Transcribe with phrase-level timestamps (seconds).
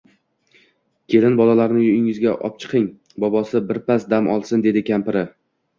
[1.15, 2.91] Kelin, bolalarni uyingizga opchiqing,
[3.27, 5.27] bobosi birpas dam olsin, dedi kampiri